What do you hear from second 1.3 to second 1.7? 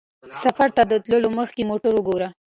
مخکې